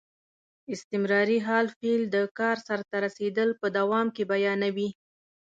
[0.73, 4.89] استمراري حال فعل د کار سرته رسېدل په دوام کې بیانیوي.